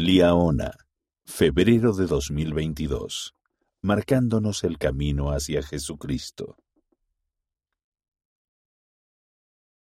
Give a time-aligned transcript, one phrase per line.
[0.00, 0.70] Liaona,
[1.24, 3.34] febrero de 2022,
[3.82, 6.56] marcándonos el camino hacia Jesucristo.